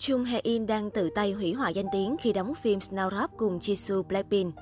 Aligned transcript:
Chung 0.00 0.24
Hae-in 0.24 0.66
đang 0.66 0.90
tự 0.90 1.10
tay 1.14 1.32
hủy 1.32 1.52
hoại 1.52 1.74
danh 1.74 1.86
tiếng 1.92 2.16
khi 2.20 2.32
đóng 2.32 2.54
phim 2.54 2.78
Snowdrop 2.78 3.28
cùng 3.36 3.58
Jisoo 3.58 4.02
Blackpink. 4.02 4.54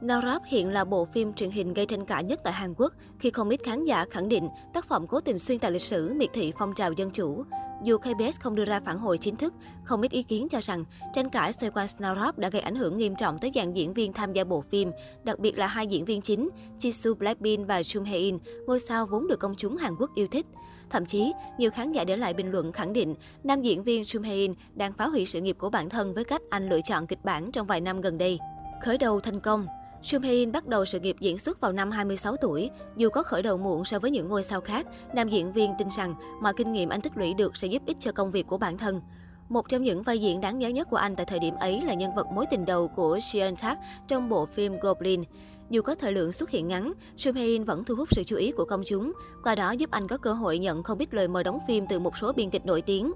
Snowdrop 0.00 0.40
hiện 0.46 0.68
là 0.68 0.84
bộ 0.84 1.04
phim 1.04 1.32
truyền 1.32 1.50
hình 1.50 1.74
gây 1.74 1.86
tranh 1.86 2.06
cãi 2.06 2.24
nhất 2.24 2.40
tại 2.44 2.52
Hàn 2.52 2.74
Quốc 2.76 2.92
khi 3.18 3.30
không 3.30 3.48
ít 3.48 3.60
khán 3.64 3.84
giả 3.84 4.04
khẳng 4.10 4.28
định 4.28 4.48
tác 4.74 4.88
phẩm 4.88 5.06
cố 5.06 5.20
tình 5.20 5.38
xuyên 5.38 5.58
tạc 5.58 5.72
lịch 5.72 5.82
sử 5.82 6.14
miệt 6.14 6.30
thị 6.32 6.52
phong 6.58 6.74
trào 6.74 6.92
dân 6.92 7.10
chủ. 7.10 7.44
Dù 7.84 7.98
KBS 7.98 8.40
không 8.40 8.54
đưa 8.54 8.64
ra 8.64 8.80
phản 8.80 8.98
hồi 8.98 9.18
chính 9.18 9.36
thức, 9.36 9.54
không 9.84 10.02
ít 10.02 10.10
ý 10.10 10.22
kiến 10.22 10.48
cho 10.48 10.60
rằng 10.62 10.84
tranh 11.14 11.28
cãi 11.28 11.52
xoay 11.52 11.70
quanh 11.70 11.86
Snowdrop 11.86 12.32
đã 12.36 12.48
gây 12.48 12.62
ảnh 12.62 12.76
hưởng 12.76 12.96
nghiêm 12.96 13.14
trọng 13.16 13.38
tới 13.38 13.50
dàn 13.54 13.72
diễn 13.72 13.94
viên 13.94 14.12
tham 14.12 14.32
gia 14.32 14.44
bộ 14.44 14.60
phim, 14.60 14.90
đặc 15.24 15.38
biệt 15.38 15.58
là 15.58 15.66
hai 15.66 15.86
diễn 15.86 16.04
viên 16.04 16.20
chính, 16.20 16.48
Jisoo 16.80 17.14
Blackpink 17.14 17.68
và 17.68 17.82
Chung 17.82 18.04
Hae-in, 18.04 18.38
ngôi 18.66 18.80
sao 18.80 19.06
vốn 19.06 19.28
được 19.28 19.40
công 19.40 19.54
chúng 19.56 19.76
Hàn 19.76 19.92
Quốc 19.98 20.10
yêu 20.14 20.26
thích. 20.30 20.46
Thậm 20.90 21.06
chí, 21.06 21.32
nhiều 21.58 21.70
khán 21.70 21.92
giả 21.92 22.04
để 22.04 22.16
lại 22.16 22.34
bình 22.34 22.50
luận 22.50 22.72
khẳng 22.72 22.92
định 22.92 23.14
nam 23.44 23.62
diễn 23.62 23.82
viên 23.82 24.04
Chung 24.04 24.22
Hae-in 24.22 24.54
đang 24.74 24.92
phá 24.92 25.06
hủy 25.06 25.26
sự 25.26 25.40
nghiệp 25.40 25.56
của 25.58 25.70
bản 25.70 25.88
thân 25.88 26.14
với 26.14 26.24
cách 26.24 26.42
anh 26.50 26.68
lựa 26.68 26.80
chọn 26.88 27.06
kịch 27.06 27.24
bản 27.24 27.52
trong 27.52 27.66
vài 27.66 27.80
năm 27.80 28.00
gần 28.00 28.18
đây. 28.18 28.38
Khởi 28.82 28.98
đầu 28.98 29.20
thành 29.20 29.40
công 29.40 29.66
Chung 30.02 30.22
Hae-in 30.22 30.52
bắt 30.52 30.66
đầu 30.66 30.84
sự 30.84 31.00
nghiệp 31.00 31.16
diễn 31.20 31.38
xuất 31.38 31.60
vào 31.60 31.72
năm 31.72 31.90
26 31.90 32.36
tuổi. 32.36 32.70
Dù 32.96 33.08
có 33.08 33.22
khởi 33.22 33.42
đầu 33.42 33.58
muộn 33.58 33.84
so 33.84 33.98
với 33.98 34.10
những 34.10 34.28
ngôi 34.28 34.44
sao 34.44 34.60
khác, 34.60 34.86
nam 35.14 35.28
diễn 35.28 35.52
viên 35.52 35.72
tin 35.78 35.88
rằng 35.90 36.14
mọi 36.42 36.52
kinh 36.56 36.72
nghiệm 36.72 36.88
anh 36.88 37.00
tích 37.00 37.16
lũy 37.16 37.34
được 37.34 37.56
sẽ 37.56 37.68
giúp 37.68 37.82
ích 37.86 37.96
cho 38.00 38.12
công 38.12 38.30
việc 38.30 38.46
của 38.46 38.58
bản 38.58 38.78
thân. 38.78 39.00
Một 39.48 39.68
trong 39.68 39.82
những 39.82 40.02
vai 40.02 40.18
diễn 40.18 40.40
đáng 40.40 40.58
nhớ 40.58 40.68
nhất 40.68 40.88
của 40.90 40.96
anh 40.96 41.16
tại 41.16 41.26
thời 41.26 41.38
điểm 41.38 41.54
ấy 41.54 41.82
là 41.82 41.94
nhân 41.94 42.14
vật 42.14 42.26
mối 42.26 42.46
tình 42.50 42.64
đầu 42.64 42.88
của 42.88 43.18
Sean 43.22 43.56
Tak 43.56 43.78
trong 44.08 44.28
bộ 44.28 44.46
phim 44.46 44.78
Goblin. 44.80 45.24
Dù 45.70 45.82
có 45.82 45.94
thời 45.94 46.12
lượng 46.12 46.32
xuất 46.32 46.50
hiện 46.50 46.68
ngắn, 46.68 46.92
Sung 47.16 47.34
Hae-in 47.34 47.64
vẫn 47.64 47.84
thu 47.84 47.94
hút 47.94 48.08
sự 48.10 48.24
chú 48.24 48.36
ý 48.36 48.52
của 48.52 48.64
công 48.64 48.82
chúng, 48.86 49.12
qua 49.42 49.54
đó 49.54 49.70
giúp 49.70 49.90
anh 49.90 50.08
có 50.08 50.18
cơ 50.18 50.32
hội 50.32 50.58
nhận 50.58 50.82
không 50.82 50.98
ít 50.98 51.14
lời 51.14 51.28
mời 51.28 51.44
đóng 51.44 51.58
phim 51.68 51.86
từ 51.88 51.98
một 51.98 52.16
số 52.16 52.32
biên 52.32 52.50
kịch 52.50 52.66
nổi 52.66 52.82
tiếng. 52.82 53.12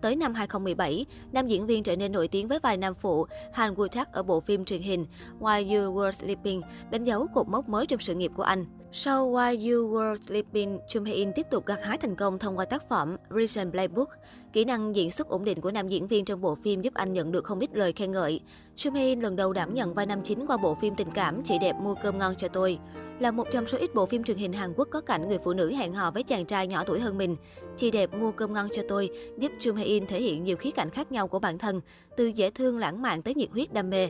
Tới 0.00 0.16
năm 0.16 0.34
2017, 0.34 1.06
nam 1.32 1.46
diễn 1.46 1.66
viên 1.66 1.82
trở 1.82 1.96
nên 1.96 2.12
nổi 2.12 2.28
tiếng 2.28 2.48
với 2.48 2.58
vai 2.58 2.76
nam 2.76 2.94
phụ 2.94 3.26
Han 3.52 3.74
Woo 3.74 3.88
Tak 3.88 4.12
ở 4.12 4.22
bộ 4.22 4.40
phim 4.40 4.64
truyền 4.64 4.82
hình 4.82 5.06
While 5.40 5.84
You 5.86 5.94
Were 5.94 6.12
Sleeping, 6.12 6.62
đánh 6.90 7.04
dấu 7.04 7.26
cột 7.34 7.48
mốc 7.48 7.68
mới 7.68 7.86
trong 7.86 8.00
sự 8.00 8.14
nghiệp 8.14 8.30
của 8.36 8.42
anh. 8.42 8.64
Sau 8.96 9.30
While 9.30 9.56
You 9.56 9.94
Were 9.94 10.16
Sleeping, 10.16 10.78
Jung 10.88 11.04
Hae-in 11.04 11.32
tiếp 11.32 11.46
tục 11.50 11.66
gặt 11.66 11.78
hái 11.82 11.98
thành 11.98 12.16
công 12.16 12.38
thông 12.38 12.58
qua 12.58 12.64
tác 12.64 12.88
phẩm 12.88 13.16
Reason 13.30 13.70
Playbook. 13.70 14.08
Kỹ 14.52 14.64
năng 14.64 14.96
diễn 14.96 15.10
xuất 15.10 15.28
ổn 15.28 15.44
định 15.44 15.60
của 15.60 15.70
nam 15.70 15.88
diễn 15.88 16.06
viên 16.06 16.24
trong 16.24 16.40
bộ 16.40 16.54
phim 16.54 16.82
giúp 16.82 16.94
anh 16.94 17.12
nhận 17.12 17.32
được 17.32 17.44
không 17.44 17.60
ít 17.60 17.70
lời 17.72 17.92
khen 17.92 18.12
ngợi. 18.12 18.40
Jung 18.76 18.92
Hae-in 18.92 19.20
lần 19.20 19.36
đầu 19.36 19.52
đảm 19.52 19.74
nhận 19.74 19.94
vai 19.94 20.06
nam 20.06 20.20
chính 20.24 20.46
qua 20.46 20.56
bộ 20.56 20.74
phim 20.74 20.94
tình 20.96 21.10
cảm 21.10 21.42
Chị 21.42 21.58
đẹp 21.60 21.76
mua 21.82 21.94
cơm 22.02 22.18
ngon 22.18 22.34
cho 22.36 22.48
tôi. 22.48 22.78
Là 23.20 23.30
một 23.30 23.46
trong 23.50 23.66
số 23.66 23.78
ít 23.78 23.94
bộ 23.94 24.06
phim 24.06 24.24
truyền 24.24 24.36
hình 24.36 24.52
Hàn 24.52 24.72
Quốc 24.76 24.88
có 24.90 25.00
cảnh 25.00 25.28
người 25.28 25.38
phụ 25.44 25.52
nữ 25.52 25.72
hẹn 25.72 25.92
hò 25.92 26.10
với 26.10 26.22
chàng 26.22 26.44
trai 26.44 26.66
nhỏ 26.66 26.84
tuổi 26.86 27.00
hơn 27.00 27.18
mình. 27.18 27.36
Chị 27.76 27.90
đẹp 27.90 28.14
mua 28.14 28.32
cơm 28.32 28.52
ngon 28.52 28.68
cho 28.72 28.82
tôi 28.88 29.10
giúp 29.38 29.52
Jung 29.60 29.76
Hae-in 29.76 30.06
thể 30.06 30.20
hiện 30.20 30.44
nhiều 30.44 30.56
khía 30.56 30.70
cạnh 30.70 30.90
khác 30.90 31.12
nhau 31.12 31.28
của 31.28 31.38
bản 31.38 31.58
thân, 31.58 31.80
từ 32.16 32.26
dễ 32.26 32.50
thương 32.50 32.78
lãng 32.78 33.02
mạn 33.02 33.22
tới 33.22 33.34
nhiệt 33.34 33.50
huyết 33.50 33.72
đam 33.72 33.90
mê. 33.90 34.08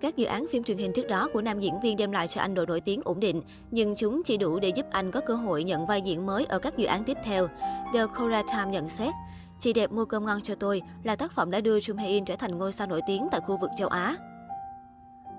Các 0.00 0.16
dự 0.16 0.26
án 0.26 0.46
phim 0.50 0.64
truyền 0.64 0.78
hình 0.78 0.92
trước 0.92 1.06
đó 1.08 1.28
của 1.32 1.42
nam 1.42 1.60
diễn 1.60 1.80
viên 1.80 1.96
đem 1.96 2.12
lại 2.12 2.28
cho 2.28 2.40
anh 2.40 2.54
độ 2.54 2.66
nổi 2.66 2.80
tiếng 2.80 3.00
ổn 3.04 3.20
định, 3.20 3.42
nhưng 3.70 3.94
chúng 3.96 4.22
chỉ 4.22 4.36
đủ 4.36 4.58
để 4.58 4.68
giúp 4.68 4.86
anh 4.90 5.10
có 5.10 5.20
cơ 5.20 5.34
hội 5.34 5.64
nhận 5.64 5.86
vai 5.86 6.02
diễn 6.02 6.26
mới 6.26 6.44
ở 6.44 6.58
các 6.58 6.76
dự 6.76 6.86
án 6.86 7.04
tiếp 7.04 7.16
theo. 7.24 7.48
The 7.94 8.06
Korea 8.18 8.42
Times 8.42 8.72
nhận 8.72 8.88
xét, 8.88 9.14
Chị 9.60 9.72
đẹp 9.72 9.92
mua 9.92 10.04
cơm 10.04 10.24
ngon 10.24 10.40
cho 10.42 10.54
tôi 10.54 10.82
là 11.02 11.16
tác 11.16 11.32
phẩm 11.32 11.50
đã 11.50 11.60
đưa 11.60 11.78
Jung 11.78 11.96
Hae-in 11.96 12.24
trở 12.24 12.36
thành 12.36 12.58
ngôi 12.58 12.72
sao 12.72 12.86
nổi 12.86 13.00
tiếng 13.06 13.28
tại 13.30 13.40
khu 13.46 13.56
vực 13.60 13.70
châu 13.78 13.88
Á. 13.88 14.16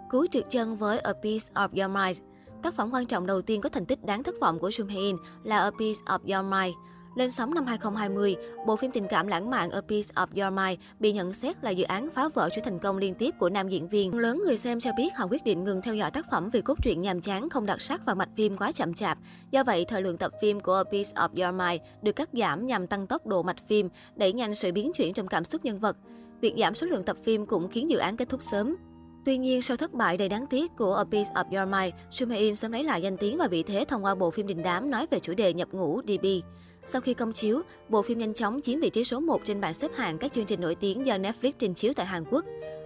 Cú 0.09 0.28
trượt 0.28 0.44
chân 0.50 0.75
với 0.75 1.00
A 1.00 1.13
Piece 1.13 1.45
of 1.53 1.69
Your 1.81 1.95
Mind 1.95 2.17
Tác 2.61 2.73
phẩm 2.73 2.89
quan 2.94 3.05
trọng 3.05 3.25
đầu 3.25 3.41
tiên 3.41 3.61
có 3.61 3.69
thành 3.69 3.85
tích 3.85 4.05
đáng 4.05 4.23
thất 4.23 4.35
vọng 4.41 4.59
của 4.59 4.69
Jung 4.69 4.89
Hae-in 4.89 5.17
là 5.44 5.59
A 5.59 5.72
Piece 5.72 6.00
of 6.05 6.19
Your 6.35 6.52
Mind. 6.52 6.75
Lên 7.17 7.31
sóng 7.31 7.53
năm 7.53 7.65
2020, 7.65 8.35
bộ 8.65 8.75
phim 8.75 8.91
tình 8.91 9.07
cảm 9.09 9.27
lãng 9.27 9.49
mạn 9.49 9.69
A 9.69 9.81
Piece 9.81 10.09
of 10.15 10.27
Your 10.35 10.53
Mind 10.53 10.79
bị 10.99 11.11
nhận 11.11 11.33
xét 11.33 11.63
là 11.63 11.69
dự 11.69 11.83
án 11.83 12.09
phá 12.15 12.29
vỡ 12.33 12.49
chuỗi 12.49 12.61
thành 12.61 12.79
công 12.79 12.97
liên 12.97 13.13
tiếp 13.13 13.33
của 13.39 13.49
nam 13.49 13.69
diễn 13.69 13.87
viên. 13.87 14.17
Lớn 14.17 14.41
người 14.45 14.57
xem 14.57 14.79
cho 14.79 14.91
biết 14.97 15.09
họ 15.15 15.27
quyết 15.27 15.43
định 15.43 15.63
ngừng 15.63 15.81
theo 15.81 15.95
dõi 15.95 16.11
tác 16.11 16.25
phẩm 16.31 16.49
vì 16.53 16.61
cốt 16.61 16.77
truyện 16.83 17.01
nhàm 17.01 17.21
chán, 17.21 17.49
không 17.49 17.65
đặc 17.65 17.81
sắc 17.81 18.01
và 18.05 18.16
mạch 18.16 18.29
phim 18.35 18.57
quá 18.57 18.72
chậm 18.72 18.94
chạp. 18.94 19.17
Do 19.51 19.63
vậy, 19.63 19.85
thời 19.88 20.01
lượng 20.01 20.17
tập 20.17 20.31
phim 20.41 20.59
của 20.59 20.73
A 20.73 20.83
Piece 20.83 21.11
of 21.16 21.29
Your 21.45 21.56
Mind 21.59 21.81
được 22.01 22.16
cắt 22.16 22.29
giảm 22.33 22.67
nhằm 22.67 22.88
tăng 22.88 23.07
tốc 23.07 23.27
độ 23.27 23.44
mạch 23.44 23.67
phim, 23.67 23.89
đẩy 24.16 24.33
nhanh 24.33 24.56
sự 24.56 24.72
biến 24.72 24.91
chuyển 24.95 25.13
trong 25.13 25.27
cảm 25.27 25.45
xúc 25.45 25.66
nhân 25.66 25.79
vật. 25.79 25.97
Việc 26.41 26.53
giảm 26.57 26.75
số 26.75 26.88
lượng 26.88 27.03
tập 27.03 27.17
phim 27.23 27.45
cũng 27.45 27.69
khiến 27.69 27.89
dự 27.89 27.97
án 27.97 28.17
kết 28.17 28.29
thúc 28.29 28.44
sớm. 28.51 28.75
Tuy 29.25 29.38
nhiên, 29.38 29.61
sau 29.61 29.77
thất 29.77 29.94
bại 29.94 30.17
đầy 30.17 30.29
đáng 30.29 30.47
tiếc 30.47 30.72
của 30.77 30.94
A 30.94 31.03
Piece 31.03 31.31
of 31.33 31.59
Your 31.59 31.73
Mind, 31.73 31.94
Soo 32.11 32.38
In 32.38 32.56
sớm 32.56 32.72
lấy 32.72 32.83
lại 32.83 33.01
danh 33.01 33.17
tiếng 33.17 33.38
và 33.38 33.47
vị 33.47 33.63
thế 33.63 33.85
thông 33.88 34.06
qua 34.06 34.16
bộ 34.16 34.31
phim 34.31 34.47
đình 34.47 34.63
đám 34.63 34.91
nói 34.91 35.07
về 35.11 35.19
chủ 35.19 35.33
đề 35.33 35.53
nhập 35.53 35.67
ngũ 35.72 36.01
DB. 36.07 36.25
Sau 36.90 37.02
khi 37.02 37.14
công 37.14 37.34
chiếu, 37.34 37.62
bộ 37.90 38.02
phim 38.02 38.20
nhanh 38.20 38.34
chóng 38.34 38.59
chiếm 38.64 38.80
vị 38.80 38.90
trí 38.90 39.03
số 39.03 39.20
1 39.20 39.42
trên 39.44 39.62
bảng 39.62 39.74
xếp 39.74 39.92
hạng 39.96 40.18
các 40.18 40.34
chương 40.34 40.46
trình 40.46 40.62
nổi 40.62 40.75
tiếng 40.75 41.06
do 41.06 41.18
Netflix 41.18 41.52
trình 41.59 41.74
chiếu 41.74 41.94
tại 41.96 42.06
Hàn 42.06 42.24
Quốc. 42.31 42.46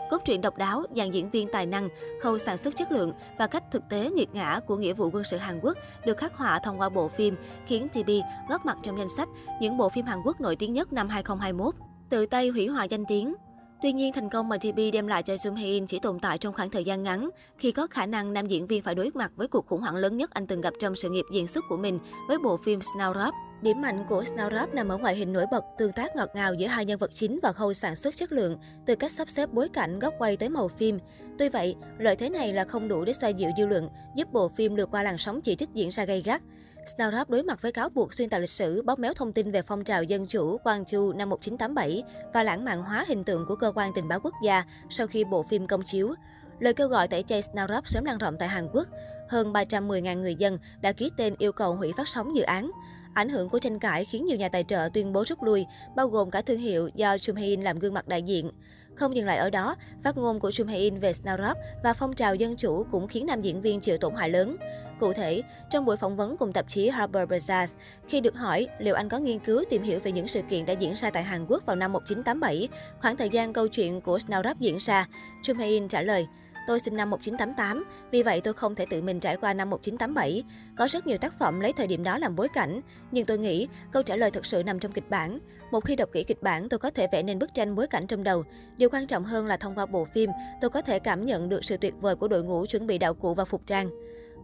Cốt 0.09 0.17
truyện 0.25 0.41
độc 0.41 0.57
đáo, 0.57 0.83
dàn 0.95 1.11
diễn 1.11 1.29
viên 1.29 1.47
tài 1.51 1.65
năng, 1.65 1.89
khâu 2.21 2.37
sản 2.37 2.57
xuất 2.57 2.75
chất 2.75 2.91
lượng 2.91 3.11
và 3.37 3.47
cách 3.47 3.63
thực 3.71 3.83
tế 3.89 4.09
nghiệt 4.09 4.29
ngã 4.33 4.59
của 4.67 4.75
nghĩa 4.75 4.93
vụ 4.93 5.09
quân 5.13 5.23
sự 5.23 5.37
Hàn 5.37 5.59
Quốc 5.61 5.77
được 6.05 6.17
khắc 6.17 6.35
họa 6.35 6.59
thông 6.59 6.79
qua 6.79 6.89
bộ 6.89 7.07
phim, 7.07 7.35
khiến 7.65 7.87
TB 7.89 8.09
góp 8.49 8.65
mặt 8.65 8.77
trong 8.83 8.97
danh 8.97 9.09
sách 9.17 9.29
những 9.61 9.77
bộ 9.77 9.89
phim 9.89 10.05
Hàn 10.05 10.19
Quốc 10.25 10.41
nổi 10.41 10.55
tiếng 10.55 10.73
nhất 10.73 10.93
năm 10.93 11.09
2021. 11.09 11.75
Tự 12.09 12.25
tay 12.25 12.49
hủy 12.49 12.67
hoại 12.67 12.87
danh 12.89 13.05
tiếng, 13.05 13.33
Tuy 13.81 13.91
nhiên, 13.91 14.13
thành 14.13 14.29
công 14.29 14.49
mà 14.49 14.57
TB 14.57 14.79
đem 14.93 15.07
lại 15.07 15.23
cho 15.23 15.33
Jung 15.33 15.55
Hae-in 15.55 15.85
chỉ 15.87 15.99
tồn 15.99 16.19
tại 16.19 16.37
trong 16.37 16.53
khoảng 16.53 16.69
thời 16.69 16.83
gian 16.83 17.03
ngắn, 17.03 17.29
khi 17.57 17.71
có 17.71 17.87
khả 17.87 18.05
năng 18.05 18.33
nam 18.33 18.47
diễn 18.47 18.67
viên 18.67 18.83
phải 18.83 18.95
đối 18.95 19.11
mặt 19.13 19.31
với 19.35 19.47
cuộc 19.47 19.67
khủng 19.67 19.81
hoảng 19.81 19.95
lớn 19.95 20.17
nhất 20.17 20.31
anh 20.31 20.47
từng 20.47 20.61
gặp 20.61 20.73
trong 20.79 20.95
sự 20.95 21.09
nghiệp 21.09 21.25
diễn 21.31 21.47
xuất 21.47 21.65
của 21.69 21.77
mình 21.77 21.99
với 22.27 22.37
bộ 22.39 22.57
phim 22.57 22.79
Snowdrop. 22.79 23.31
Điểm 23.61 23.81
mạnh 23.81 24.05
của 24.09 24.23
Snowdrop 24.23 24.67
nằm 24.73 24.89
ở 24.89 24.97
ngoại 24.97 25.15
hình 25.15 25.33
nổi 25.33 25.45
bật, 25.51 25.63
tương 25.77 25.91
tác 25.91 26.15
ngọt 26.15 26.29
ngào 26.35 26.53
giữa 26.53 26.67
hai 26.67 26.85
nhân 26.85 26.99
vật 26.99 27.11
chính 27.13 27.39
và 27.43 27.51
khâu 27.51 27.73
sản 27.73 27.95
xuất 27.95 28.17
chất 28.17 28.31
lượng, 28.31 28.57
từ 28.85 28.95
cách 28.95 29.11
sắp 29.11 29.29
xếp 29.29 29.49
bối 29.51 29.69
cảnh, 29.69 29.99
góc 29.99 30.13
quay 30.17 30.37
tới 30.37 30.49
màu 30.49 30.67
phim. 30.67 30.99
Tuy 31.37 31.49
vậy, 31.49 31.75
lợi 31.97 32.15
thế 32.15 32.29
này 32.29 32.53
là 32.53 32.63
không 32.63 32.87
đủ 32.87 33.05
để 33.05 33.13
xoa 33.13 33.29
dịu 33.29 33.49
dư 33.57 33.65
luận, 33.65 33.89
giúp 34.15 34.31
bộ 34.31 34.49
phim 34.49 34.75
lượt 34.75 34.89
qua 34.91 35.03
làn 35.03 35.17
sóng 35.17 35.41
chỉ 35.41 35.55
trích 35.55 35.69
diễn 35.73 35.89
ra 35.89 36.05
gay 36.05 36.21
gắt. 36.21 36.41
Snowdrop 36.85 37.25
đối 37.27 37.43
mặt 37.43 37.61
với 37.61 37.71
cáo 37.71 37.89
buộc 37.89 38.13
xuyên 38.13 38.29
tạc 38.29 38.41
lịch 38.41 38.49
sử, 38.49 38.83
bóp 38.85 38.99
méo 38.99 39.13
thông 39.13 39.33
tin 39.33 39.51
về 39.51 39.61
phong 39.61 39.83
trào 39.83 40.03
dân 40.03 40.27
chủ 40.27 40.57
Quang 40.57 40.85
Chu 40.85 41.13
năm 41.13 41.29
1987 41.29 42.03
và 42.33 42.43
lãng 42.43 42.65
mạn 42.65 42.81
hóa 42.81 43.05
hình 43.07 43.23
tượng 43.23 43.45
của 43.45 43.55
cơ 43.55 43.71
quan 43.75 43.91
tình 43.95 44.07
báo 44.07 44.19
quốc 44.23 44.33
gia 44.43 44.63
sau 44.89 45.07
khi 45.07 45.23
bộ 45.23 45.43
phim 45.43 45.67
công 45.67 45.81
chiếu. 45.83 46.13
Lời 46.59 46.73
kêu 46.73 46.87
gọi 46.87 47.07
tẩy 47.07 47.23
chay 47.23 47.41
Snowdrop 47.41 47.81
sớm 47.85 48.05
lan 48.05 48.17
rộng 48.17 48.35
tại 48.39 48.49
Hàn 48.49 48.67
Quốc. 48.73 48.87
Hơn 49.29 49.53
310.000 49.53 50.21
người 50.21 50.35
dân 50.35 50.57
đã 50.81 50.91
ký 50.91 51.11
tên 51.17 51.35
yêu 51.37 51.51
cầu 51.51 51.75
hủy 51.75 51.91
phát 51.97 52.07
sóng 52.07 52.35
dự 52.35 52.41
án. 52.41 52.71
Ảnh 53.13 53.29
hưởng 53.29 53.49
của 53.49 53.59
tranh 53.59 53.79
cãi 53.79 54.05
khiến 54.05 54.25
nhiều 54.25 54.37
nhà 54.37 54.49
tài 54.49 54.63
trợ 54.63 54.89
tuyên 54.93 55.13
bố 55.13 55.23
rút 55.27 55.43
lui, 55.43 55.65
bao 55.95 56.07
gồm 56.07 56.31
cả 56.31 56.41
thương 56.41 56.59
hiệu 56.59 56.89
do 56.95 57.17
Chung 57.17 57.35
Hae-in 57.35 57.61
làm 57.61 57.79
gương 57.79 57.93
mặt 57.93 58.07
đại 58.07 58.23
diện. 58.23 58.51
Không 58.95 59.15
dừng 59.15 59.25
lại 59.25 59.37
ở 59.37 59.49
đó, 59.49 59.75
phát 60.03 60.17
ngôn 60.17 60.39
của 60.39 60.49
Jung 60.49 60.67
Hae-in 60.67 60.99
về 60.99 61.11
Snowdrop 61.11 61.55
và 61.83 61.93
phong 61.93 62.13
trào 62.13 62.35
dân 62.35 62.55
chủ 62.55 62.85
cũng 62.91 63.07
khiến 63.07 63.25
nam 63.25 63.41
diễn 63.41 63.61
viên 63.61 63.79
chịu 63.79 63.97
tổn 63.97 64.15
hại 64.15 64.29
lớn. 64.29 64.57
Cụ 64.99 65.13
thể, 65.13 65.41
trong 65.69 65.85
buổi 65.85 65.97
phỏng 65.97 66.17
vấn 66.17 66.37
cùng 66.37 66.53
tạp 66.53 66.67
chí 66.67 66.89
Harper 66.89 67.29
Bazaar, 67.29 67.67
khi 68.07 68.21
được 68.21 68.35
hỏi 68.35 68.67
liệu 68.79 68.95
anh 68.95 69.09
có 69.09 69.17
nghiên 69.17 69.39
cứu 69.39 69.63
tìm 69.69 69.83
hiểu 69.83 69.99
về 70.03 70.11
những 70.11 70.27
sự 70.27 70.41
kiện 70.49 70.65
đã 70.65 70.73
diễn 70.73 70.93
ra 70.93 71.09
tại 71.09 71.23
Hàn 71.23 71.45
Quốc 71.45 71.65
vào 71.65 71.75
năm 71.75 71.91
1987, 71.91 72.69
khoảng 73.01 73.17
thời 73.17 73.29
gian 73.29 73.53
câu 73.53 73.67
chuyện 73.67 74.01
của 74.01 74.17
Snowdrop 74.17 74.55
diễn 74.59 74.77
ra, 74.77 75.07
Jung 75.43 75.57
Hae-in 75.57 75.87
trả 75.87 76.01
lời, 76.01 76.27
Tôi 76.67 76.79
sinh 76.79 76.95
năm 76.95 77.09
1988, 77.09 77.83
vì 78.11 78.23
vậy 78.23 78.41
tôi 78.41 78.53
không 78.53 78.75
thể 78.75 78.85
tự 78.89 79.01
mình 79.01 79.19
trải 79.19 79.37
qua 79.37 79.53
năm 79.53 79.69
1987. 79.69 80.43
Có 80.75 80.87
rất 80.87 81.07
nhiều 81.07 81.17
tác 81.17 81.39
phẩm 81.39 81.59
lấy 81.59 81.73
thời 81.73 81.87
điểm 81.87 82.03
đó 82.03 82.17
làm 82.17 82.35
bối 82.35 82.47
cảnh, 82.47 82.81
nhưng 83.11 83.25
tôi 83.25 83.37
nghĩ 83.37 83.67
câu 83.91 84.03
trả 84.03 84.15
lời 84.15 84.31
thực 84.31 84.45
sự 84.45 84.63
nằm 84.63 84.79
trong 84.79 84.91
kịch 84.91 85.09
bản. 85.09 85.39
Một 85.71 85.85
khi 85.85 85.95
đọc 85.95 86.09
kỹ 86.13 86.23
kịch 86.23 86.41
bản, 86.41 86.69
tôi 86.69 86.79
có 86.79 86.89
thể 86.89 87.07
vẽ 87.11 87.23
nên 87.23 87.39
bức 87.39 87.53
tranh 87.53 87.75
bối 87.75 87.87
cảnh 87.87 88.07
trong 88.07 88.23
đầu. 88.23 88.43
Điều 88.77 88.89
quan 88.89 89.07
trọng 89.07 89.23
hơn 89.23 89.47
là 89.47 89.57
thông 89.57 89.75
qua 89.75 89.85
bộ 89.85 90.05
phim, 90.05 90.29
tôi 90.61 90.69
có 90.69 90.81
thể 90.81 90.99
cảm 90.99 91.25
nhận 91.25 91.49
được 91.49 91.65
sự 91.65 91.77
tuyệt 91.77 91.93
vời 92.01 92.15
của 92.15 92.27
đội 92.27 92.43
ngũ 92.43 92.65
chuẩn 92.65 92.87
bị 92.87 92.97
đạo 92.97 93.13
cụ 93.13 93.33
và 93.33 93.45
phục 93.45 93.61
trang. 93.65 93.89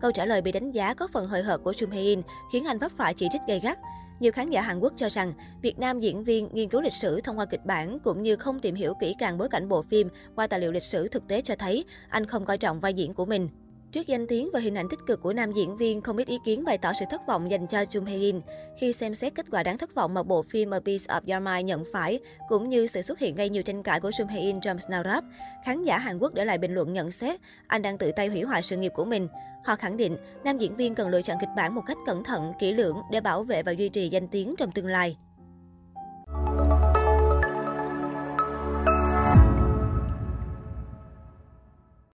Câu 0.02 0.12
trả 0.12 0.26
lời 0.26 0.42
bị 0.42 0.52
đánh 0.52 0.72
giá 0.72 0.94
có 0.94 1.08
phần 1.14 1.28
hời 1.28 1.44
hợt 1.44 1.64
của 1.64 1.72
Jung 1.72 1.90
Hae-in 1.90 2.22
khiến 2.52 2.66
anh 2.66 2.80
vấp 2.80 2.92
phải 2.98 3.14
chỉ 3.14 3.28
trích 3.32 3.42
gay 3.48 3.60
gắt. 3.60 3.80
Nhiều 4.20 4.32
khán 4.32 4.50
giả 4.50 4.62
Hàn 4.62 4.80
Quốc 4.80 4.94
cho 4.98 5.10
rằng 5.10 5.34
Việt 5.62 5.80
Nam 5.80 6.00
diễn 6.00 6.24
viên, 6.24 6.50
nghiên 6.54 6.70
cứu 6.70 6.82
lịch 6.82 6.94
sử 6.94 7.22
thông 7.22 7.40
qua 7.40 7.46
kịch 7.46 7.66
bản 7.66 8.00
cũng 8.00 8.24
như 8.24 8.36
không 8.36 8.60
tìm 8.60 8.76
hiểu 8.76 8.94
kỹ 9.00 9.16
càng 9.20 9.38
bối 9.38 9.50
cảnh 9.50 9.70
bộ 9.70 9.82
phim 9.82 10.10
qua 10.36 10.48
tài 10.48 10.60
liệu 10.60 10.72
lịch 10.72 10.84
sử 10.84 11.08
thực 11.08 11.28
tế 11.28 11.42
cho 11.42 11.56
thấy 11.56 11.86
anh 12.10 12.26
không 12.26 12.46
coi 12.46 12.58
trọng 12.58 12.80
vai 12.80 12.94
diễn 12.94 13.14
của 13.14 13.26
mình. 13.26 13.50
Trước 13.98 14.08
danh 14.08 14.28
tiếng 14.28 14.50
và 14.54 14.60
hình 14.60 14.76
ảnh 14.76 14.90
tích 14.90 15.00
cực 15.06 15.22
của 15.22 15.34
nam 15.34 15.52
diễn 15.52 15.78
viên, 15.78 16.02
không 16.02 16.18
ít 16.18 16.28
ý 16.28 16.38
kiến 16.46 16.64
bày 16.66 16.78
tỏ 16.78 16.92
sự 17.00 17.06
thất 17.10 17.22
vọng 17.28 17.52
dành 17.52 17.68
cho 17.68 17.82
Jung 17.82 18.06
Hae-in. 18.06 18.42
Khi 18.80 18.94
xem 18.94 19.16
xét 19.16 19.36
kết 19.36 19.46
quả 19.52 19.64
đáng 19.64 19.78
thất 19.78 19.96
vọng 19.96 20.14
mà 20.14 20.24
bộ 20.24 20.42
phim 20.42 20.74
A 20.74 20.80
Piece 20.80 21.06
of 21.08 21.22
Your 21.28 21.44
Mind 21.44 21.68
nhận 21.68 21.84
phải, 21.94 22.20
cũng 22.50 22.70
như 22.70 22.88
sự 22.88 23.02
xuất 23.02 23.20
hiện 23.20 23.36
gây 23.36 23.50
nhiều 23.50 23.64
tranh 23.64 23.84
cãi 23.84 24.00
của 24.00 24.10
Jung 24.10 24.28
Hae-in 24.28 24.62
trong 24.62 24.78
Snowdrop, 24.78 25.22
khán 25.66 25.84
giả 25.84 25.98
Hàn 25.98 26.20
Quốc 26.20 26.34
để 26.34 26.46
lại 26.46 26.58
bình 26.58 26.74
luận 26.74 26.94
nhận 26.94 27.12
xét 27.12 27.40
anh 27.68 27.82
đang 27.82 27.98
tự 27.98 28.12
tay 28.12 28.28
hủy 28.28 28.42
hoại 28.42 28.64
sự 28.64 28.78
nghiệp 28.78 28.92
của 28.96 29.06
mình. 29.06 29.28
Họ 29.66 29.76
khẳng 29.76 29.98
định 29.98 30.18
nam 30.44 30.58
diễn 30.58 30.76
viên 30.76 30.96
cần 30.96 31.10
lựa 31.10 31.22
chọn 31.22 31.38
kịch 31.42 31.50
bản 31.56 31.76
một 31.76 31.84
cách 31.88 31.98
cẩn 32.06 32.24
thận, 32.24 32.54
kỹ 32.60 32.74
lưỡng 32.74 32.98
để 33.12 33.22
bảo 33.22 33.44
vệ 33.44 33.64
và 33.64 33.72
duy 33.72 33.90
trì 33.90 34.10
danh 34.10 34.28
tiếng 34.28 34.56
trong 34.58 34.72
tương 34.72 34.88
lai. 34.88 35.18